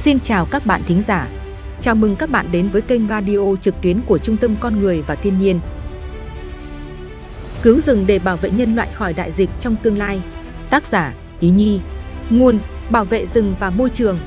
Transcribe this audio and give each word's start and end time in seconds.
Xin 0.00 0.20
chào 0.20 0.46
các 0.50 0.66
bạn 0.66 0.82
thính 0.86 1.02
giả. 1.02 1.28
Chào 1.80 1.94
mừng 1.94 2.16
các 2.16 2.30
bạn 2.30 2.46
đến 2.52 2.68
với 2.68 2.82
kênh 2.82 3.08
radio 3.08 3.56
trực 3.60 3.74
tuyến 3.82 4.00
của 4.06 4.18
Trung 4.18 4.36
tâm 4.36 4.56
Con 4.60 4.80
Người 4.80 5.02
và 5.02 5.14
Thiên 5.14 5.38
nhiên. 5.38 5.60
Cứu 7.62 7.80
rừng 7.80 8.04
để 8.06 8.18
bảo 8.18 8.36
vệ 8.36 8.50
nhân 8.50 8.74
loại 8.74 8.88
khỏi 8.94 9.12
đại 9.12 9.32
dịch 9.32 9.50
trong 9.60 9.76
tương 9.82 9.98
lai. 9.98 10.22
Tác 10.70 10.86
giả 10.86 11.14
Ý 11.40 11.50
Nhi. 11.50 11.80
Nguồn 12.30 12.58
Bảo 12.90 13.04
vệ 13.04 13.26
rừng 13.26 13.54
và 13.60 13.70
môi 13.70 13.90
trường. 13.90 14.18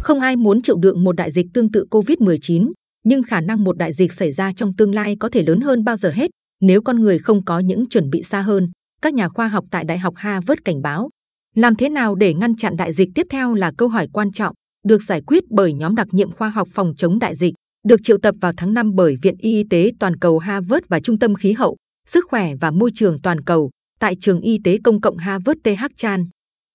Không 0.00 0.20
ai 0.20 0.36
muốn 0.36 0.62
chịu 0.62 0.76
đựng 0.76 1.04
một 1.04 1.16
đại 1.16 1.30
dịch 1.30 1.46
tương 1.54 1.72
tự 1.72 1.86
COVID-19, 1.90 2.72
nhưng 3.04 3.22
khả 3.22 3.40
năng 3.40 3.64
một 3.64 3.76
đại 3.76 3.92
dịch 3.92 4.12
xảy 4.12 4.32
ra 4.32 4.52
trong 4.52 4.74
tương 4.76 4.94
lai 4.94 5.16
có 5.20 5.28
thể 5.28 5.42
lớn 5.42 5.60
hơn 5.60 5.84
bao 5.84 5.96
giờ 5.96 6.10
hết 6.10 6.30
nếu 6.60 6.82
con 6.82 7.00
người 7.00 7.18
không 7.18 7.44
có 7.44 7.58
những 7.58 7.88
chuẩn 7.88 8.10
bị 8.10 8.22
xa 8.22 8.40
hơn. 8.40 8.70
Các 9.02 9.14
nhà 9.14 9.28
khoa 9.28 9.48
học 9.48 9.64
tại 9.70 9.84
Đại 9.84 9.98
học 9.98 10.14
Harvard 10.16 10.60
cảnh 10.64 10.82
báo 10.82 11.10
làm 11.58 11.76
thế 11.76 11.88
nào 11.88 12.14
để 12.14 12.34
ngăn 12.34 12.56
chặn 12.56 12.76
đại 12.76 12.92
dịch 12.92 13.08
tiếp 13.14 13.26
theo 13.30 13.54
là 13.54 13.72
câu 13.78 13.88
hỏi 13.88 14.08
quan 14.12 14.32
trọng, 14.32 14.54
được 14.84 15.02
giải 15.02 15.22
quyết 15.26 15.44
bởi 15.50 15.72
nhóm 15.72 15.94
đặc 15.94 16.06
nhiệm 16.10 16.32
khoa 16.32 16.48
học 16.48 16.68
phòng 16.72 16.92
chống 16.96 17.18
đại 17.18 17.34
dịch, 17.34 17.54
được 17.86 18.00
triệu 18.02 18.18
tập 18.22 18.34
vào 18.40 18.52
tháng 18.56 18.74
5 18.74 18.94
bởi 18.94 19.16
Viện 19.22 19.36
Y 19.38 19.64
tế 19.70 19.90
Toàn 20.00 20.16
cầu 20.16 20.38
Harvard 20.38 20.86
và 20.88 21.00
Trung 21.00 21.18
tâm 21.18 21.34
Khí 21.34 21.52
hậu, 21.52 21.76
Sức 22.06 22.24
khỏe 22.28 22.54
và 22.60 22.70
Môi 22.70 22.90
trường 22.94 23.18
Toàn 23.22 23.40
cầu 23.40 23.70
tại 24.00 24.14
Trường 24.20 24.40
Y 24.40 24.58
tế 24.64 24.78
Công 24.84 25.00
cộng 25.00 25.16
Harvard 25.16 25.60
TH 25.64 25.84
Chan. 25.96 26.28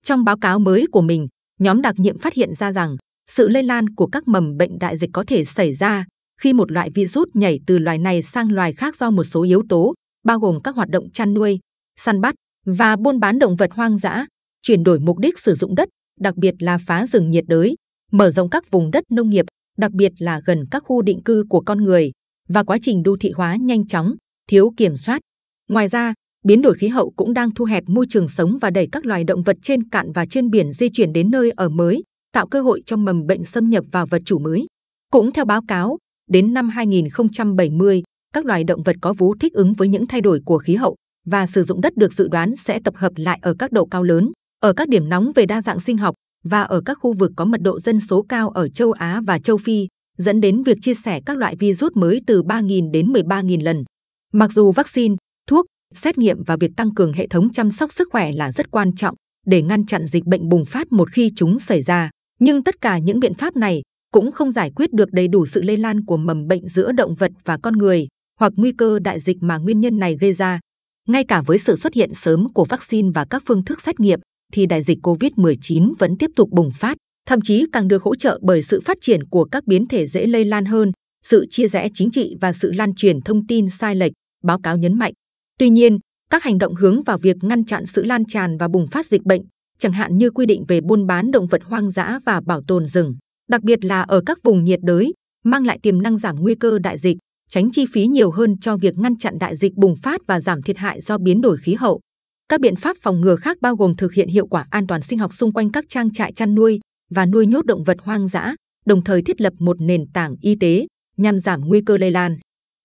Trong 0.04 0.24
báo 0.24 0.36
cáo 0.38 0.58
mới 0.58 0.86
của 0.92 1.02
mình, 1.02 1.28
nhóm 1.60 1.82
đặc 1.82 1.94
nhiệm 1.98 2.18
phát 2.18 2.34
hiện 2.34 2.54
ra 2.54 2.72
rằng 2.72 2.96
sự 3.30 3.48
lây 3.48 3.62
lan 3.62 3.94
của 3.94 4.06
các 4.06 4.28
mầm 4.28 4.56
bệnh 4.56 4.78
đại 4.78 4.96
dịch 4.96 5.10
có 5.12 5.24
thể 5.26 5.44
xảy 5.44 5.74
ra 5.74 6.04
khi 6.40 6.52
một 6.52 6.72
loại 6.72 6.90
virus 6.94 7.28
nhảy 7.34 7.60
từ 7.66 7.78
loài 7.78 7.98
này 7.98 8.22
sang 8.22 8.52
loài 8.52 8.72
khác 8.72 8.96
do 8.96 9.10
một 9.10 9.24
số 9.24 9.42
yếu 9.42 9.62
tố, 9.68 9.94
bao 10.24 10.38
gồm 10.38 10.60
các 10.64 10.76
hoạt 10.76 10.88
động 10.88 11.10
chăn 11.10 11.34
nuôi, 11.34 11.60
săn 11.96 12.20
bắt 12.20 12.34
và 12.66 12.96
buôn 12.96 13.20
bán 13.20 13.38
động 13.38 13.56
vật 13.56 13.70
hoang 13.72 13.98
dã, 13.98 14.26
chuyển 14.64 14.82
đổi 14.82 15.00
mục 15.00 15.18
đích 15.18 15.38
sử 15.38 15.54
dụng 15.54 15.74
đất, 15.74 15.88
đặc 16.20 16.36
biệt 16.36 16.54
là 16.58 16.78
phá 16.86 17.06
rừng 17.06 17.30
nhiệt 17.30 17.44
đới, 17.48 17.74
mở 18.12 18.30
rộng 18.30 18.50
các 18.50 18.70
vùng 18.70 18.90
đất 18.90 19.04
nông 19.10 19.30
nghiệp, 19.30 19.44
đặc 19.78 19.92
biệt 19.92 20.12
là 20.18 20.40
gần 20.44 20.64
các 20.70 20.82
khu 20.86 21.02
định 21.02 21.22
cư 21.22 21.44
của 21.48 21.60
con 21.60 21.84
người, 21.84 22.10
và 22.48 22.64
quá 22.64 22.78
trình 22.82 23.02
đô 23.02 23.16
thị 23.20 23.30
hóa 23.30 23.56
nhanh 23.56 23.86
chóng, 23.86 24.14
thiếu 24.50 24.72
kiểm 24.76 24.96
soát. 24.96 25.20
Ngoài 25.68 25.88
ra, 25.88 26.14
biến 26.44 26.62
đổi 26.62 26.74
khí 26.74 26.88
hậu 26.88 27.10
cũng 27.16 27.34
đang 27.34 27.50
thu 27.50 27.64
hẹp 27.64 27.84
môi 27.86 28.06
trường 28.08 28.28
sống 28.28 28.58
và 28.60 28.70
đẩy 28.70 28.88
các 28.92 29.06
loài 29.06 29.24
động 29.24 29.42
vật 29.42 29.56
trên 29.62 29.88
cạn 29.88 30.12
và 30.12 30.26
trên 30.26 30.50
biển 30.50 30.72
di 30.72 30.88
chuyển 30.88 31.12
đến 31.12 31.30
nơi 31.30 31.50
ở 31.50 31.68
mới, 31.68 32.02
tạo 32.32 32.46
cơ 32.46 32.62
hội 32.62 32.82
cho 32.86 32.96
mầm 32.96 33.26
bệnh 33.26 33.44
xâm 33.44 33.70
nhập 33.70 33.84
vào 33.92 34.06
vật 34.06 34.22
chủ 34.24 34.38
mới. 34.38 34.66
Cũng 35.10 35.32
theo 35.32 35.44
báo 35.44 35.62
cáo, 35.68 35.98
đến 36.30 36.54
năm 36.54 36.68
2070, 36.68 38.02
các 38.32 38.46
loài 38.46 38.64
động 38.64 38.82
vật 38.82 38.96
có 39.00 39.12
vú 39.12 39.34
thích 39.40 39.52
ứng 39.52 39.72
với 39.72 39.88
những 39.88 40.06
thay 40.06 40.20
đổi 40.20 40.40
của 40.44 40.58
khí 40.58 40.74
hậu 40.74 40.96
và 41.26 41.46
sử 41.46 41.62
dụng 41.62 41.80
đất 41.80 41.96
được 41.96 42.12
dự 42.12 42.28
đoán 42.28 42.56
sẽ 42.56 42.78
tập 42.84 42.94
hợp 42.96 43.12
lại 43.16 43.38
ở 43.42 43.54
các 43.58 43.72
độ 43.72 43.86
cao 43.86 44.02
lớn, 44.02 44.32
ở 44.64 44.72
các 44.72 44.88
điểm 44.88 45.08
nóng 45.08 45.32
về 45.34 45.46
đa 45.46 45.62
dạng 45.62 45.80
sinh 45.80 45.96
học 45.96 46.14
và 46.44 46.62
ở 46.62 46.80
các 46.84 46.98
khu 47.00 47.12
vực 47.12 47.32
có 47.36 47.44
mật 47.44 47.60
độ 47.60 47.80
dân 47.80 48.00
số 48.00 48.22
cao 48.28 48.50
ở 48.50 48.68
châu 48.68 48.92
Á 48.92 49.20
và 49.26 49.38
châu 49.38 49.56
Phi, 49.56 49.88
dẫn 50.18 50.40
đến 50.40 50.62
việc 50.62 50.78
chia 50.80 50.94
sẻ 50.94 51.20
các 51.26 51.36
loại 51.36 51.56
virus 51.56 51.92
mới 51.94 52.20
từ 52.26 52.42
3.000 52.42 52.90
đến 52.90 53.12
13.000 53.12 53.64
lần. 53.64 53.84
Mặc 54.32 54.52
dù 54.52 54.72
vaccine, 54.72 55.14
thuốc, 55.48 55.66
xét 55.94 56.18
nghiệm 56.18 56.42
và 56.46 56.56
việc 56.56 56.70
tăng 56.76 56.94
cường 56.94 57.12
hệ 57.12 57.26
thống 57.26 57.52
chăm 57.52 57.70
sóc 57.70 57.92
sức 57.92 58.08
khỏe 58.12 58.32
là 58.32 58.52
rất 58.52 58.70
quan 58.70 58.94
trọng 58.94 59.14
để 59.46 59.62
ngăn 59.62 59.86
chặn 59.86 60.06
dịch 60.06 60.24
bệnh 60.24 60.48
bùng 60.48 60.64
phát 60.64 60.92
một 60.92 61.12
khi 61.12 61.30
chúng 61.36 61.58
xảy 61.58 61.82
ra, 61.82 62.10
nhưng 62.40 62.62
tất 62.62 62.80
cả 62.80 62.98
những 62.98 63.20
biện 63.20 63.34
pháp 63.34 63.56
này 63.56 63.82
cũng 64.12 64.32
không 64.32 64.50
giải 64.50 64.70
quyết 64.76 64.92
được 64.92 65.12
đầy 65.12 65.28
đủ 65.28 65.46
sự 65.46 65.62
lây 65.62 65.76
lan 65.76 66.04
của 66.04 66.16
mầm 66.16 66.46
bệnh 66.46 66.68
giữa 66.68 66.92
động 66.92 67.14
vật 67.14 67.32
và 67.44 67.58
con 67.62 67.78
người 67.78 68.06
hoặc 68.40 68.52
nguy 68.56 68.72
cơ 68.78 68.98
đại 68.98 69.20
dịch 69.20 69.36
mà 69.40 69.58
nguyên 69.58 69.80
nhân 69.80 69.98
này 69.98 70.16
gây 70.20 70.32
ra. 70.32 70.60
Ngay 71.08 71.24
cả 71.24 71.42
với 71.42 71.58
sự 71.58 71.76
xuất 71.76 71.94
hiện 71.94 72.14
sớm 72.14 72.52
của 72.52 72.64
vaccine 72.64 73.10
và 73.14 73.26
các 73.30 73.42
phương 73.46 73.64
thức 73.64 73.80
xét 73.80 74.00
nghiệm, 74.00 74.20
thì 74.54 74.66
đại 74.66 74.82
dịch 74.82 74.98
COVID-19 75.02 75.94
vẫn 75.98 76.16
tiếp 76.18 76.30
tục 76.36 76.48
bùng 76.52 76.70
phát, 76.70 76.96
thậm 77.26 77.40
chí 77.40 77.66
càng 77.72 77.88
được 77.88 78.02
hỗ 78.02 78.14
trợ 78.14 78.38
bởi 78.42 78.62
sự 78.62 78.80
phát 78.84 78.96
triển 79.00 79.24
của 79.24 79.44
các 79.44 79.66
biến 79.66 79.86
thể 79.86 80.06
dễ 80.06 80.26
lây 80.26 80.44
lan 80.44 80.64
hơn, 80.64 80.92
sự 81.24 81.46
chia 81.50 81.68
rẽ 81.68 81.88
chính 81.94 82.10
trị 82.10 82.34
và 82.40 82.52
sự 82.52 82.72
lan 82.72 82.94
truyền 82.94 83.20
thông 83.20 83.46
tin 83.46 83.70
sai 83.70 83.94
lệch, 83.94 84.12
báo 84.44 84.60
cáo 84.60 84.76
nhấn 84.76 84.98
mạnh. 84.98 85.12
Tuy 85.58 85.68
nhiên, 85.68 85.98
các 86.30 86.42
hành 86.42 86.58
động 86.58 86.74
hướng 86.74 87.02
vào 87.02 87.18
việc 87.18 87.36
ngăn 87.42 87.64
chặn 87.64 87.86
sự 87.86 88.04
lan 88.04 88.24
tràn 88.24 88.58
và 88.58 88.68
bùng 88.68 88.86
phát 88.86 89.06
dịch 89.06 89.22
bệnh, 89.22 89.42
chẳng 89.78 89.92
hạn 89.92 90.18
như 90.18 90.30
quy 90.30 90.46
định 90.46 90.64
về 90.68 90.80
buôn 90.80 91.06
bán 91.06 91.30
động 91.30 91.46
vật 91.46 91.62
hoang 91.64 91.90
dã 91.90 92.18
và 92.26 92.40
bảo 92.40 92.62
tồn 92.66 92.86
rừng, 92.86 93.16
đặc 93.48 93.62
biệt 93.62 93.84
là 93.84 94.02
ở 94.02 94.20
các 94.26 94.38
vùng 94.42 94.64
nhiệt 94.64 94.80
đới, 94.82 95.12
mang 95.44 95.66
lại 95.66 95.78
tiềm 95.82 96.02
năng 96.02 96.18
giảm 96.18 96.36
nguy 96.36 96.54
cơ 96.54 96.78
đại 96.78 96.98
dịch, 96.98 97.16
tránh 97.50 97.70
chi 97.70 97.86
phí 97.92 98.06
nhiều 98.06 98.30
hơn 98.30 98.56
cho 98.60 98.76
việc 98.76 98.98
ngăn 98.98 99.16
chặn 99.18 99.38
đại 99.38 99.56
dịch 99.56 99.74
bùng 99.74 99.96
phát 99.96 100.20
và 100.26 100.40
giảm 100.40 100.62
thiệt 100.62 100.76
hại 100.78 101.00
do 101.00 101.18
biến 101.18 101.40
đổi 101.40 101.56
khí 101.56 101.74
hậu. 101.74 102.00
Các 102.48 102.60
biện 102.60 102.76
pháp 102.76 102.96
phòng 103.02 103.20
ngừa 103.20 103.36
khác 103.36 103.58
bao 103.60 103.76
gồm 103.76 103.94
thực 103.94 104.12
hiện 104.12 104.28
hiệu 104.28 104.46
quả 104.46 104.66
an 104.70 104.86
toàn 104.86 105.02
sinh 105.02 105.18
học 105.18 105.34
xung 105.34 105.52
quanh 105.52 105.72
các 105.72 105.84
trang 105.88 106.12
trại 106.12 106.32
chăn 106.32 106.54
nuôi 106.54 106.80
và 107.10 107.26
nuôi 107.26 107.46
nhốt 107.46 107.66
động 107.66 107.84
vật 107.84 107.96
hoang 108.00 108.28
dã, 108.28 108.54
đồng 108.86 109.04
thời 109.04 109.22
thiết 109.22 109.40
lập 109.40 109.52
một 109.58 109.76
nền 109.80 110.06
tảng 110.12 110.36
y 110.40 110.54
tế 110.60 110.86
nhằm 111.16 111.38
giảm 111.38 111.60
nguy 111.60 111.80
cơ 111.86 111.96
lây 111.96 112.10
lan. 112.10 112.38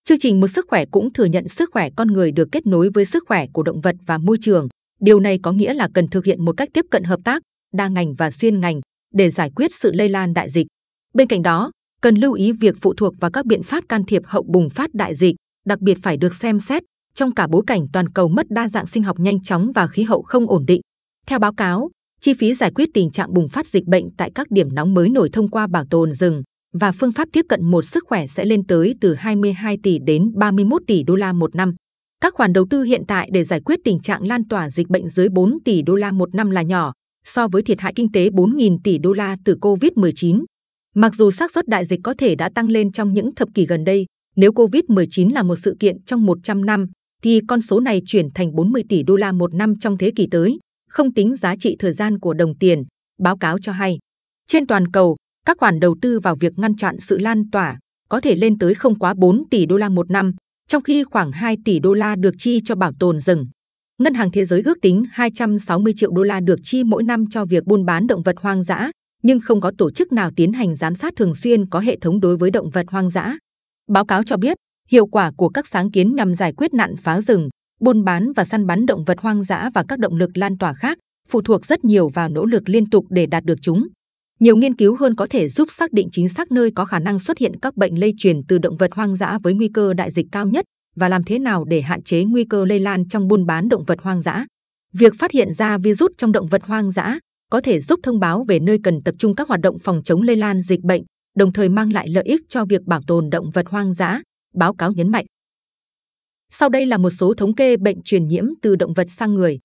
Chương 0.04 0.18
trình 0.18 0.40
Một 0.40 0.48
Sức 0.48 0.66
Khỏe 0.68 0.84
cũng 0.90 1.12
thừa 1.12 1.24
nhận 1.24 1.48
sức 1.48 1.70
khỏe 1.72 1.90
con 1.96 2.08
người 2.08 2.32
được 2.32 2.48
kết 2.52 2.66
nối 2.66 2.90
với 2.94 3.04
sức 3.04 3.24
khỏe 3.26 3.46
của 3.52 3.62
động 3.62 3.80
vật 3.80 3.96
và 4.06 4.18
môi 4.18 4.36
trường. 4.40 4.68
Điều 5.00 5.20
này 5.20 5.38
có 5.42 5.52
nghĩa 5.52 5.74
là 5.74 5.88
cần 5.94 6.08
thực 6.08 6.24
hiện 6.24 6.44
một 6.44 6.56
cách 6.56 6.68
tiếp 6.72 6.84
cận 6.90 7.04
hợp 7.04 7.20
tác, 7.24 7.42
đa 7.74 7.88
ngành 7.88 8.14
và 8.14 8.30
xuyên 8.30 8.60
ngành 8.60 8.80
để 9.14 9.30
giải 9.30 9.50
quyết 9.56 9.74
sự 9.74 9.92
lây 9.92 10.08
lan 10.08 10.34
đại 10.34 10.50
dịch. 10.50 10.66
Bên 11.14 11.28
cạnh 11.28 11.42
đó, 11.42 11.70
cần 12.02 12.14
lưu 12.14 12.32
ý 12.32 12.52
việc 12.52 12.76
phụ 12.80 12.94
thuộc 12.94 13.14
vào 13.20 13.30
các 13.30 13.46
biện 13.46 13.62
pháp 13.62 13.84
can 13.88 14.04
thiệp 14.04 14.22
hậu 14.24 14.42
bùng 14.42 14.70
phát 14.70 14.94
đại 14.94 15.14
dịch, 15.14 15.36
đặc 15.66 15.80
biệt 15.80 15.98
phải 16.02 16.16
được 16.16 16.34
xem 16.34 16.58
xét 16.58 16.82
trong 17.14 17.34
cả 17.34 17.46
bối 17.46 17.62
cảnh 17.66 17.86
toàn 17.92 18.08
cầu 18.08 18.28
mất 18.28 18.46
đa 18.50 18.68
dạng 18.68 18.86
sinh 18.86 19.02
học 19.02 19.20
nhanh 19.20 19.42
chóng 19.42 19.72
và 19.74 19.86
khí 19.86 20.02
hậu 20.02 20.22
không 20.22 20.46
ổn 20.46 20.66
định. 20.66 20.80
Theo 21.26 21.38
báo 21.38 21.54
cáo, 21.54 21.90
chi 22.20 22.34
phí 22.34 22.54
giải 22.54 22.70
quyết 22.74 22.88
tình 22.94 23.10
trạng 23.10 23.34
bùng 23.34 23.48
phát 23.48 23.66
dịch 23.66 23.84
bệnh 23.84 24.04
tại 24.16 24.30
các 24.34 24.50
điểm 24.50 24.74
nóng 24.74 24.94
mới 24.94 25.08
nổi 25.08 25.28
thông 25.32 25.48
qua 25.48 25.66
bảo 25.66 25.84
tồn 25.90 26.12
rừng 26.12 26.42
và 26.72 26.92
phương 26.92 27.12
pháp 27.12 27.28
tiếp 27.32 27.44
cận 27.48 27.64
một 27.64 27.82
sức 27.82 28.04
khỏe 28.06 28.26
sẽ 28.26 28.44
lên 28.44 28.66
tới 28.66 28.94
từ 29.00 29.14
22 29.14 29.76
tỷ 29.82 29.98
đến 30.06 30.32
31 30.34 30.82
tỷ 30.86 31.02
đô 31.02 31.14
la 31.14 31.32
một 31.32 31.56
năm. 31.56 31.74
Các 32.20 32.34
khoản 32.34 32.52
đầu 32.52 32.66
tư 32.70 32.82
hiện 32.82 33.02
tại 33.08 33.28
để 33.32 33.44
giải 33.44 33.60
quyết 33.60 33.80
tình 33.84 34.00
trạng 34.00 34.26
lan 34.26 34.48
tỏa 34.48 34.70
dịch 34.70 34.88
bệnh 34.88 35.08
dưới 35.08 35.28
4 35.28 35.58
tỷ 35.64 35.82
đô 35.82 35.94
la 35.94 36.12
một 36.12 36.34
năm 36.34 36.50
là 36.50 36.62
nhỏ 36.62 36.92
so 37.24 37.48
với 37.48 37.62
thiệt 37.62 37.80
hại 37.80 37.92
kinh 37.96 38.12
tế 38.12 38.28
4.000 38.28 38.78
tỷ 38.84 38.98
đô 38.98 39.12
la 39.12 39.36
từ 39.44 39.56
COVID-19. 39.60 40.44
Mặc 40.94 41.14
dù 41.14 41.30
xác 41.30 41.52
suất 41.52 41.68
đại 41.68 41.84
dịch 41.84 42.00
có 42.04 42.14
thể 42.18 42.34
đã 42.34 42.50
tăng 42.54 42.68
lên 42.68 42.92
trong 42.92 43.14
những 43.14 43.34
thập 43.34 43.48
kỷ 43.54 43.66
gần 43.66 43.84
đây, 43.84 44.06
nếu 44.36 44.52
COVID-19 44.52 45.32
là 45.32 45.42
một 45.42 45.56
sự 45.56 45.76
kiện 45.80 46.02
trong 46.02 46.26
100 46.26 46.66
năm, 46.66 46.86
thì 47.22 47.40
con 47.48 47.60
số 47.60 47.80
này 47.80 48.02
chuyển 48.06 48.28
thành 48.34 48.54
40 48.54 48.82
tỷ 48.88 49.02
đô 49.02 49.16
la 49.16 49.32
một 49.32 49.54
năm 49.54 49.78
trong 49.78 49.98
thế 49.98 50.12
kỷ 50.16 50.28
tới, 50.30 50.58
không 50.90 51.14
tính 51.14 51.36
giá 51.36 51.56
trị 51.56 51.76
thời 51.78 51.92
gian 51.92 52.18
của 52.18 52.34
đồng 52.34 52.58
tiền, 52.58 52.84
báo 53.22 53.38
cáo 53.38 53.58
cho 53.58 53.72
hay. 53.72 53.98
Trên 54.46 54.66
toàn 54.66 54.90
cầu, 54.90 55.16
các 55.46 55.56
khoản 55.60 55.80
đầu 55.80 55.96
tư 56.02 56.20
vào 56.20 56.36
việc 56.36 56.52
ngăn 56.56 56.76
chặn 56.76 57.00
sự 57.00 57.18
lan 57.18 57.50
tỏa 57.50 57.78
có 58.08 58.20
thể 58.20 58.36
lên 58.36 58.58
tới 58.58 58.74
không 58.74 58.98
quá 58.98 59.14
4 59.14 59.42
tỷ 59.50 59.66
đô 59.66 59.76
la 59.76 59.88
một 59.88 60.10
năm, 60.10 60.32
trong 60.68 60.82
khi 60.82 61.04
khoảng 61.04 61.32
2 61.32 61.56
tỷ 61.64 61.78
đô 61.78 61.94
la 61.94 62.16
được 62.16 62.34
chi 62.38 62.60
cho 62.64 62.74
bảo 62.74 62.92
tồn 62.98 63.20
rừng. 63.20 63.46
Ngân 63.98 64.14
hàng 64.14 64.30
Thế 64.30 64.44
giới 64.44 64.62
ước 64.64 64.78
tính 64.82 65.04
260 65.10 65.92
triệu 65.96 66.10
đô 66.12 66.22
la 66.22 66.40
được 66.40 66.58
chi 66.62 66.84
mỗi 66.84 67.02
năm 67.02 67.24
cho 67.30 67.44
việc 67.44 67.64
buôn 67.64 67.84
bán 67.84 68.06
động 68.06 68.22
vật 68.22 68.36
hoang 68.40 68.62
dã, 68.62 68.90
nhưng 69.22 69.40
không 69.40 69.60
có 69.60 69.72
tổ 69.78 69.90
chức 69.90 70.12
nào 70.12 70.30
tiến 70.36 70.52
hành 70.52 70.76
giám 70.76 70.94
sát 70.94 71.12
thường 71.16 71.34
xuyên 71.34 71.68
có 71.68 71.80
hệ 71.80 71.98
thống 72.00 72.20
đối 72.20 72.36
với 72.36 72.50
động 72.50 72.70
vật 72.70 72.86
hoang 72.88 73.10
dã. 73.10 73.36
Báo 73.88 74.04
cáo 74.04 74.22
cho 74.22 74.36
biết, 74.36 74.56
Hiệu 74.92 75.06
quả 75.06 75.30
của 75.36 75.48
các 75.48 75.66
sáng 75.66 75.90
kiến 75.90 76.14
nhằm 76.14 76.34
giải 76.34 76.52
quyết 76.52 76.74
nạn 76.74 76.94
phá 76.96 77.20
rừng, 77.20 77.48
buôn 77.80 78.04
bán 78.04 78.32
và 78.36 78.44
săn 78.44 78.66
bắn 78.66 78.86
động 78.86 79.04
vật 79.04 79.20
hoang 79.20 79.42
dã 79.42 79.70
và 79.74 79.84
các 79.88 79.98
động 79.98 80.14
lực 80.16 80.30
lan 80.34 80.58
tỏa 80.58 80.74
khác 80.74 80.98
phụ 81.28 81.42
thuộc 81.42 81.66
rất 81.66 81.84
nhiều 81.84 82.08
vào 82.08 82.28
nỗ 82.28 82.46
lực 82.46 82.68
liên 82.68 82.90
tục 82.90 83.04
để 83.10 83.26
đạt 83.26 83.44
được 83.44 83.58
chúng. 83.62 83.88
Nhiều 84.40 84.56
nghiên 84.56 84.76
cứu 84.76 84.96
hơn 85.00 85.14
có 85.14 85.26
thể 85.30 85.48
giúp 85.48 85.68
xác 85.70 85.92
định 85.92 86.08
chính 86.12 86.28
xác 86.28 86.52
nơi 86.52 86.70
có 86.74 86.84
khả 86.84 86.98
năng 86.98 87.18
xuất 87.18 87.38
hiện 87.38 87.52
các 87.62 87.76
bệnh 87.76 88.00
lây 88.00 88.12
truyền 88.18 88.36
từ 88.48 88.58
động 88.58 88.76
vật 88.76 88.90
hoang 88.94 89.16
dã 89.16 89.38
với 89.42 89.54
nguy 89.54 89.68
cơ 89.74 89.94
đại 89.94 90.10
dịch 90.10 90.26
cao 90.32 90.46
nhất 90.46 90.64
và 90.96 91.08
làm 91.08 91.24
thế 91.24 91.38
nào 91.38 91.64
để 91.64 91.80
hạn 91.80 92.02
chế 92.02 92.24
nguy 92.24 92.44
cơ 92.44 92.64
lây 92.64 92.80
lan 92.80 93.08
trong 93.08 93.28
buôn 93.28 93.46
bán 93.46 93.68
động 93.68 93.84
vật 93.84 93.98
hoang 94.02 94.22
dã. 94.22 94.46
Việc 94.92 95.12
phát 95.18 95.30
hiện 95.30 95.52
ra 95.52 95.78
virus 95.78 96.10
trong 96.18 96.32
động 96.32 96.46
vật 96.46 96.62
hoang 96.64 96.90
dã 96.90 97.18
có 97.50 97.60
thể 97.60 97.80
giúp 97.80 98.00
thông 98.02 98.20
báo 98.20 98.44
về 98.48 98.60
nơi 98.60 98.78
cần 98.84 99.02
tập 99.04 99.14
trung 99.18 99.34
các 99.34 99.48
hoạt 99.48 99.60
động 99.60 99.78
phòng 99.78 100.00
chống 100.04 100.22
lây 100.22 100.36
lan 100.36 100.62
dịch 100.62 100.80
bệnh, 100.80 101.02
đồng 101.36 101.52
thời 101.52 101.68
mang 101.68 101.92
lại 101.92 102.08
lợi 102.08 102.24
ích 102.24 102.40
cho 102.48 102.64
việc 102.64 102.82
bảo 102.82 103.00
tồn 103.06 103.30
động 103.30 103.50
vật 103.50 103.66
hoang 103.68 103.94
dã 103.94 104.22
báo 104.54 104.74
cáo 104.74 104.92
nhấn 104.92 105.08
mạnh. 105.08 105.26
Sau 106.50 106.68
đây 106.68 106.86
là 106.86 106.98
một 106.98 107.10
số 107.10 107.34
thống 107.34 107.54
kê 107.54 107.76
bệnh 107.76 108.02
truyền 108.02 108.26
nhiễm 108.26 108.44
từ 108.62 108.76
động 108.76 108.92
vật 108.92 109.06
sang 109.10 109.34
người. 109.34 109.58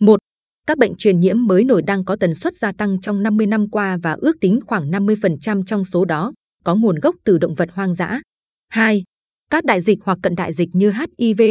1. 0.00 0.18
Các 0.66 0.78
bệnh 0.78 0.94
truyền 0.94 1.20
nhiễm 1.20 1.46
mới 1.46 1.64
nổi 1.64 1.82
đang 1.82 2.04
có 2.04 2.16
tần 2.16 2.34
suất 2.34 2.56
gia 2.56 2.72
tăng 2.72 3.00
trong 3.00 3.22
50 3.22 3.46
năm 3.46 3.70
qua 3.70 3.98
và 4.02 4.12
ước 4.12 4.36
tính 4.40 4.60
khoảng 4.66 4.90
50% 4.90 5.64
trong 5.64 5.84
số 5.84 6.04
đó 6.04 6.32
có 6.64 6.74
nguồn 6.74 6.98
gốc 6.98 7.14
từ 7.24 7.38
động 7.38 7.54
vật 7.54 7.68
hoang 7.72 7.94
dã. 7.94 8.20
2. 8.68 9.02
Các 9.50 9.64
đại 9.64 9.80
dịch 9.80 9.98
hoặc 10.04 10.18
cận 10.22 10.34
đại 10.34 10.52
dịch 10.52 10.68
như 10.72 10.92
HIV, 10.92 11.42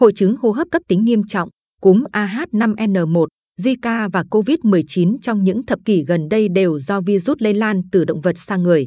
hội 0.00 0.12
chứng 0.16 0.36
hô 0.36 0.50
hấp 0.50 0.68
cấp 0.70 0.82
tính 0.88 1.04
nghiêm 1.04 1.26
trọng, 1.26 1.48
cúm 1.80 2.04
AH5N1, 2.12 3.26
Zika 3.60 4.10
và 4.10 4.22
COVID-19 4.30 5.16
trong 5.22 5.44
những 5.44 5.66
thập 5.66 5.78
kỷ 5.84 6.04
gần 6.04 6.28
đây 6.28 6.48
đều 6.48 6.78
do 6.78 7.00
virus 7.00 7.36
lây 7.40 7.54
lan 7.54 7.82
từ 7.92 8.04
động 8.04 8.20
vật 8.20 8.38
sang 8.38 8.62
người. 8.62 8.86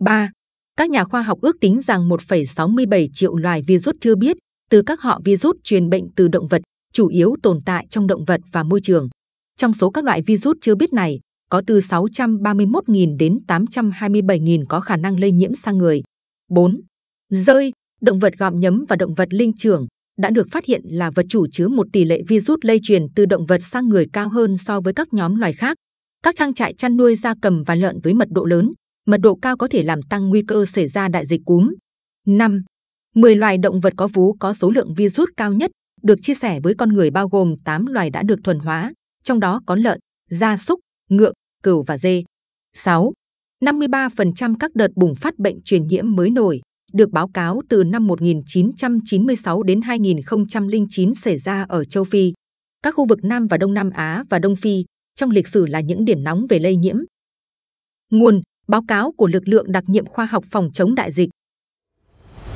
3. 0.00 0.30
Các 0.78 0.90
nhà 0.90 1.04
khoa 1.04 1.22
học 1.22 1.38
ước 1.40 1.56
tính 1.60 1.80
rằng 1.82 2.08
1,67 2.08 3.08
triệu 3.12 3.36
loài 3.36 3.62
virus 3.66 3.94
chưa 4.00 4.14
biết 4.16 4.36
từ 4.70 4.82
các 4.82 5.00
họ 5.00 5.20
virus 5.24 5.56
truyền 5.64 5.90
bệnh 5.90 6.08
từ 6.16 6.28
động 6.28 6.48
vật, 6.48 6.62
chủ 6.92 7.08
yếu 7.08 7.36
tồn 7.42 7.58
tại 7.64 7.86
trong 7.90 8.06
động 8.06 8.24
vật 8.24 8.40
và 8.52 8.62
môi 8.62 8.80
trường. 8.80 9.08
Trong 9.56 9.74
số 9.74 9.90
các 9.90 10.04
loại 10.04 10.22
virus 10.22 10.56
chưa 10.60 10.74
biết 10.74 10.92
này, 10.92 11.20
có 11.50 11.62
từ 11.66 11.78
631.000 11.78 13.16
đến 13.16 13.38
827.000 13.48 14.64
có 14.68 14.80
khả 14.80 14.96
năng 14.96 15.20
lây 15.20 15.32
nhiễm 15.32 15.54
sang 15.54 15.78
người. 15.78 16.02
4. 16.50 16.80
Rơi, 17.30 17.72
động 18.00 18.18
vật 18.18 18.32
gặm 18.38 18.60
nhấm 18.60 18.84
và 18.88 18.96
động 18.96 19.14
vật 19.14 19.28
linh 19.30 19.52
trưởng 19.56 19.86
đã 20.18 20.30
được 20.30 20.46
phát 20.50 20.64
hiện 20.64 20.82
là 20.84 21.10
vật 21.10 21.26
chủ 21.28 21.46
chứa 21.52 21.68
một 21.68 21.86
tỷ 21.92 22.04
lệ 22.04 22.22
virus 22.28 22.58
lây 22.62 22.78
truyền 22.82 23.06
từ 23.14 23.26
động 23.26 23.46
vật 23.46 23.62
sang 23.62 23.88
người 23.88 24.06
cao 24.12 24.28
hơn 24.28 24.56
so 24.56 24.80
với 24.80 24.92
các 24.92 25.14
nhóm 25.14 25.36
loài 25.36 25.52
khác. 25.52 25.76
Các 26.22 26.36
trang 26.36 26.54
trại 26.54 26.74
chăn 26.74 26.96
nuôi 26.96 27.16
gia 27.16 27.34
cầm 27.42 27.62
và 27.66 27.74
lợn 27.74 28.00
với 28.02 28.14
mật 28.14 28.28
độ 28.30 28.44
lớn, 28.44 28.72
mật 29.08 29.20
độ 29.20 29.34
cao 29.34 29.56
có 29.56 29.68
thể 29.68 29.82
làm 29.82 30.02
tăng 30.02 30.28
nguy 30.28 30.42
cơ 30.42 30.66
xảy 30.66 30.88
ra 30.88 31.08
đại 31.08 31.26
dịch 31.26 31.40
cúm. 31.44 31.74
5. 32.26 32.62
10 33.14 33.36
loài 33.36 33.58
động 33.58 33.80
vật 33.80 33.92
có 33.96 34.08
vú 34.08 34.32
có 34.32 34.54
số 34.54 34.70
lượng 34.70 34.94
virus 34.94 35.28
cao 35.36 35.52
nhất 35.52 35.70
được 36.02 36.18
chia 36.22 36.34
sẻ 36.34 36.60
với 36.60 36.74
con 36.74 36.92
người 36.92 37.10
bao 37.10 37.28
gồm 37.28 37.54
8 37.64 37.86
loài 37.86 38.10
đã 38.10 38.22
được 38.22 38.38
thuần 38.44 38.58
hóa, 38.58 38.92
trong 39.24 39.40
đó 39.40 39.60
có 39.66 39.74
lợn, 39.74 39.98
gia 40.30 40.56
súc, 40.56 40.80
ngựa, 41.10 41.32
cừu 41.62 41.82
và 41.82 41.98
dê. 41.98 42.24
6. 42.74 43.12
53% 43.64 44.54
các 44.60 44.74
đợt 44.74 44.88
bùng 44.96 45.14
phát 45.14 45.38
bệnh 45.38 45.62
truyền 45.64 45.86
nhiễm 45.86 46.16
mới 46.16 46.30
nổi 46.30 46.60
được 46.92 47.10
báo 47.10 47.28
cáo 47.28 47.62
từ 47.68 47.84
năm 47.84 48.06
1996 48.06 49.62
đến 49.62 49.80
2009 49.80 51.14
xảy 51.14 51.38
ra 51.38 51.66
ở 51.68 51.84
châu 51.84 52.04
Phi. 52.04 52.32
Các 52.82 52.94
khu 52.94 53.06
vực 53.06 53.18
Nam 53.22 53.46
và 53.46 53.56
Đông 53.56 53.74
Nam 53.74 53.90
Á 53.90 54.24
và 54.30 54.38
Đông 54.38 54.56
Phi 54.56 54.84
trong 55.16 55.30
lịch 55.30 55.48
sử 55.48 55.66
là 55.66 55.80
những 55.80 56.04
điểm 56.04 56.24
nóng 56.24 56.46
về 56.48 56.58
lây 56.58 56.76
nhiễm. 56.76 56.96
Nguồn 58.10 58.42
báo 58.68 58.82
cáo 58.88 59.12
của 59.16 59.26
lực 59.26 59.48
lượng 59.48 59.72
đặc 59.72 59.84
nhiệm 59.86 60.06
khoa 60.06 60.26
học 60.26 60.44
phòng 60.50 60.70
chống 60.72 60.94
đại 60.94 61.12
dịch. 61.12 61.30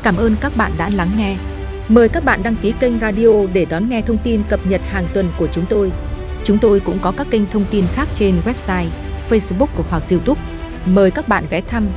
Cảm 0.03 0.17
ơn 0.17 0.35
các 0.41 0.57
bạn 0.57 0.73
đã 0.79 0.91
lắng 0.91 1.11
nghe. 1.17 1.39
Mời 1.89 2.09
các 2.09 2.25
bạn 2.25 2.41
đăng 2.43 2.57
ký 2.63 2.73
kênh 2.81 2.99
radio 3.01 3.47
để 3.53 3.65
đón 3.65 3.89
nghe 3.89 4.03
thông 4.03 4.19
tin 4.25 4.43
cập 4.49 4.67
nhật 4.67 4.81
hàng 4.81 5.09
tuần 5.15 5.29
của 5.39 5.47
chúng 5.47 5.65
tôi. 5.69 5.93
Chúng 6.45 6.59
tôi 6.59 6.81
cũng 6.81 6.99
có 7.03 7.13
các 7.17 7.27
kênh 7.31 7.47
thông 7.47 7.65
tin 7.71 7.85
khác 7.93 8.09
trên 8.15 8.35
website, 8.45 8.89
Facebook 9.29 9.67
hoặc 9.91 10.03
YouTube. 10.11 10.41
Mời 10.87 11.11
các 11.11 11.29
bạn 11.29 11.45
ghé 11.51 11.61
thăm 11.61 11.89